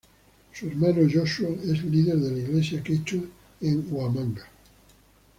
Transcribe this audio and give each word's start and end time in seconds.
Su 0.51 0.65
hermano 0.67 1.07
Joshua 1.07 1.49
es 1.63 1.83
líder 1.83 2.15
de 2.17 2.31
la 2.31 2.39
iglesia 2.39 2.81
quechua 2.81 3.21
en 3.61 3.85
Huamanga. 3.91 4.49